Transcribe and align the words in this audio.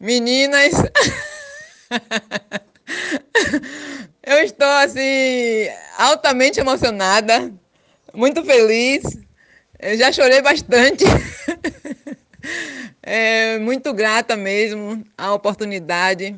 Meninas, 0.00 0.74
eu 4.24 4.38
estou 4.44 4.68
assim 4.68 5.66
altamente 5.96 6.60
emocionada, 6.60 7.52
muito 8.14 8.44
feliz. 8.44 9.02
Eu 9.76 9.96
já 9.96 10.12
chorei 10.12 10.40
bastante. 10.40 11.04
É, 13.02 13.58
muito 13.58 13.92
grata 13.94 14.36
mesmo 14.36 15.02
à 15.16 15.32
oportunidade. 15.32 16.36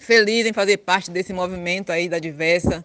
Feliz 0.00 0.46
em 0.46 0.52
fazer 0.52 0.78
parte 0.78 1.10
desse 1.10 1.32
movimento 1.32 1.92
aí 1.92 2.08
da 2.08 2.18
Diversa. 2.18 2.82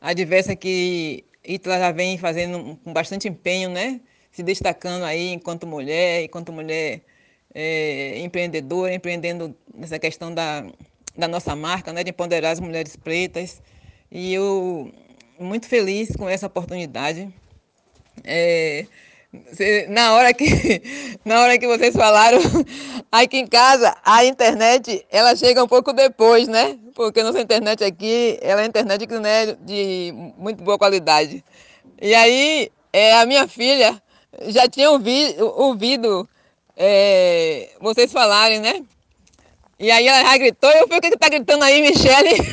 A 0.00 0.12
Diversa 0.12 0.56
que 0.56 1.24
Itla 1.44 1.78
já 1.78 1.92
vem 1.92 2.18
fazendo 2.18 2.76
com 2.82 2.92
bastante 2.92 3.28
empenho, 3.28 3.70
né? 3.70 4.00
Se 4.32 4.42
destacando 4.42 5.04
aí 5.04 5.32
enquanto 5.32 5.68
mulher, 5.68 6.24
enquanto 6.24 6.52
mulher 6.52 7.00
é, 7.54 8.18
empreendedora, 8.20 8.94
empreendendo 8.94 9.54
nessa 9.74 9.98
questão 9.98 10.32
da, 10.32 10.64
da 11.16 11.28
nossa 11.28 11.54
marca, 11.56 11.92
né? 11.92 12.04
De 12.04 12.10
empoderar 12.10 12.50
as 12.50 12.60
mulheres 12.60 12.96
pretas. 12.96 13.62
E 14.10 14.32
eu 14.34 14.92
muito 15.38 15.66
feliz 15.66 16.14
com 16.16 16.28
essa 16.28 16.46
oportunidade. 16.46 17.32
É, 18.24 18.86
na 19.88 20.14
hora 20.14 20.34
que 20.34 20.44
na 21.24 21.40
hora 21.40 21.56
que 21.56 21.66
vocês 21.66 21.94
falaram 21.94 22.38
aqui 23.12 23.38
em 23.38 23.46
casa 23.46 23.96
a 24.04 24.24
internet 24.24 25.06
ela 25.08 25.36
chega 25.36 25.62
um 25.62 25.68
pouco 25.68 25.92
depois 25.92 26.48
né 26.48 26.76
porque 26.94 27.22
nossa 27.22 27.40
internet 27.40 27.84
aqui 27.84 28.38
ela 28.42 28.62
é 28.62 28.66
internet 28.66 29.06
que 29.06 29.14
não 29.14 29.24
é 29.24 29.54
de 29.54 30.12
muito 30.36 30.64
boa 30.64 30.76
qualidade 30.76 31.44
e 32.02 32.12
aí 32.12 32.72
é, 32.92 33.14
a 33.14 33.24
minha 33.24 33.46
filha 33.46 34.02
já 34.48 34.68
tinha 34.68 34.90
ouvi, 34.90 35.36
ouvido 35.38 36.28
é, 36.76 37.70
vocês 37.80 38.12
falarem 38.12 38.60
né? 38.60 38.84
E 39.78 39.90
aí 39.90 40.06
ela 40.06 40.22
já 40.22 40.36
gritou 40.36 40.70
eu 40.70 40.86
fui 40.86 40.98
o 40.98 41.00
que 41.00 41.08
está 41.08 41.28
gritando 41.28 41.64
aí 41.64 41.80
Michele? 41.80 42.36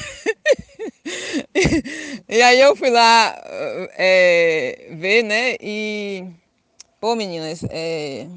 E 2.30 2.42
aí 2.42 2.60
eu 2.60 2.76
fui 2.76 2.90
lá 2.90 3.34
é, 3.98 4.90
ver 4.92 5.24
né? 5.24 5.56
E 5.62 6.26
Pô, 7.00 7.16
meninas, 7.16 7.64
é... 7.70 8.28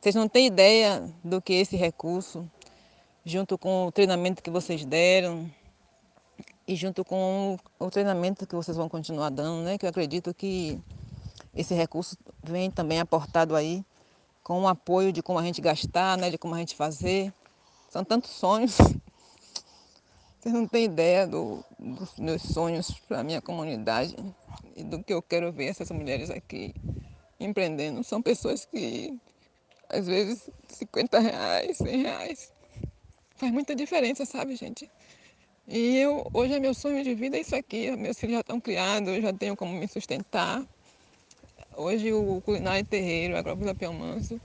vocês 0.00 0.14
não 0.14 0.28
têm 0.28 0.46
ideia 0.46 1.12
do 1.24 1.42
que 1.42 1.54
esse 1.54 1.76
recurso, 1.76 2.48
junto 3.24 3.58
com 3.58 3.86
o 3.86 3.90
treinamento 3.90 4.44
que 4.44 4.50
vocês 4.50 4.84
deram 4.84 5.50
e 6.68 6.76
junto 6.76 7.04
com 7.04 7.58
o 7.80 7.90
treinamento 7.90 8.46
que 8.46 8.54
vocês 8.54 8.76
vão 8.76 8.88
continuar 8.88 9.30
dando, 9.30 9.64
né? 9.64 9.76
Que 9.76 9.86
eu 9.86 9.90
acredito 9.90 10.32
que 10.32 10.80
esse 11.52 11.74
recurso 11.74 12.16
vem 12.44 12.70
também 12.70 13.00
aportado 13.00 13.56
aí 13.56 13.84
com 14.42 14.62
o 14.62 14.68
apoio 14.68 15.12
de 15.12 15.22
como 15.22 15.38
a 15.38 15.42
gente 15.42 15.60
gastar, 15.60 16.16
né? 16.16 16.30
De 16.30 16.38
como 16.38 16.54
a 16.54 16.58
gente 16.58 16.74
fazer. 16.74 17.32
São 17.88 18.04
tantos 18.04 18.30
sonhos. 18.30 18.76
Vocês 20.38 20.54
não 20.54 20.66
têm 20.66 20.84
ideia 20.84 21.26
do, 21.26 21.64
dos 21.78 22.16
meus 22.16 22.42
sonhos 22.42 22.90
para 23.06 23.20
a 23.20 23.24
minha 23.24 23.42
comunidade 23.42 24.16
e 24.74 24.82
do 24.82 25.02
que 25.02 25.12
eu 25.12 25.20
quero 25.20 25.52
ver 25.52 25.66
essas 25.66 25.90
mulheres 25.90 26.30
aqui 26.30 26.74
empreendendo 27.40 28.04
são 28.04 28.20
pessoas 28.20 28.66
que, 28.66 29.18
às 29.88 30.06
vezes, 30.06 30.50
50 30.68 31.18
reais, 31.18 31.78
100 31.78 32.02
reais, 32.02 32.52
faz 33.34 33.50
muita 33.50 33.74
diferença, 33.74 34.26
sabe, 34.26 34.54
gente? 34.54 34.90
E 35.66 35.96
eu, 35.96 36.28
hoje 36.34 36.54
é 36.54 36.60
meu 36.60 36.74
sonho 36.74 37.02
de 37.02 37.14
vida 37.14 37.36
é 37.36 37.40
isso 37.40 37.56
aqui. 37.56 37.90
Meus 37.96 38.18
filhos 38.18 38.34
já 38.34 38.40
estão 38.40 38.60
criados, 38.60 39.08
eu 39.08 39.22
já 39.22 39.32
tenho 39.32 39.56
como 39.56 39.72
me 39.72 39.88
sustentar. 39.88 40.66
Hoje 41.82 42.12
o 42.12 42.42
culinário 42.42 42.84
terreiro, 42.84 43.34
a 43.34 43.38
agrovila 43.38 43.74
Pião 43.74 43.94
Manso, 43.94 44.38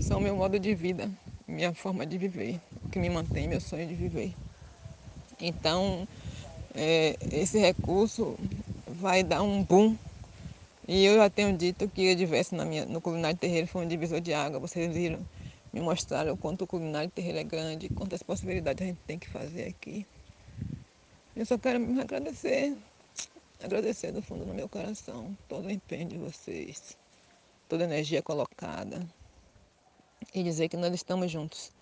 são 0.00 0.20
meu 0.20 0.36
modo 0.36 0.56
de 0.56 0.72
vida, 0.72 1.10
minha 1.44 1.74
forma 1.74 2.06
de 2.06 2.16
viver, 2.16 2.60
que 2.92 2.98
me 3.00 3.10
mantém 3.10 3.48
meu 3.48 3.60
sonho 3.60 3.88
de 3.88 3.94
viver. 3.94 4.32
Então, 5.40 6.06
é, 6.72 7.16
esse 7.32 7.58
recurso 7.58 8.38
vai 8.86 9.24
dar 9.24 9.42
um 9.42 9.64
boom 9.64 9.96
e 10.86 11.04
eu 11.04 11.16
já 11.16 11.28
tenho 11.28 11.58
dito 11.58 11.88
que 11.88 12.08
a 12.08 12.14
diverso 12.14 12.54
na 12.54 12.64
minha, 12.64 12.86
no 12.86 13.00
culinário 13.00 13.36
terreiro 13.36 13.66
foi 13.66 13.84
um 13.84 13.88
divisor 13.88 14.20
de 14.20 14.32
água. 14.32 14.60
Vocês 14.60 14.94
viram, 14.94 15.18
me 15.72 15.80
mostraram 15.80 16.34
o 16.34 16.36
quanto 16.36 16.62
o 16.62 16.68
culinário 16.68 17.10
terreiro 17.10 17.38
é 17.38 17.42
grande, 17.42 17.88
quantas 17.88 18.22
possibilidades 18.22 18.80
a 18.80 18.86
gente 18.86 19.00
tem 19.08 19.18
que 19.18 19.28
fazer 19.28 19.64
aqui. 19.64 20.06
Eu 21.34 21.44
só 21.44 21.58
quero 21.58 21.80
me 21.80 22.00
agradecer, 22.00 22.76
agradecer 23.62 24.12
do 24.12 24.22
fundo 24.22 24.44
do 24.44 24.54
meu 24.54 24.68
coração 24.68 25.36
todo 25.48 25.66
o 25.66 25.70
empenho 25.70 26.08
de 26.08 26.18
vocês, 26.18 26.96
toda 27.68 27.84
a 27.84 27.86
energia 27.86 28.22
colocada. 28.22 29.06
E 30.34 30.42
dizer 30.42 30.68
que 30.68 30.76
nós 30.76 30.94
estamos 30.94 31.30
juntos. 31.30 31.72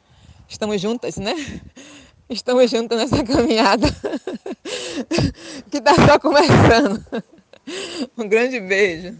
Estamos 0.48 0.80
juntas, 0.80 1.16
né? 1.16 1.34
Estamos 2.30 2.70
juntas 2.70 2.98
nessa 2.98 3.24
caminhada 3.24 3.86
que 5.70 5.78
está 5.78 5.94
só 5.94 6.18
começando. 6.18 7.04
Um 8.16 8.26
grande 8.26 8.58
beijo. 8.60 9.18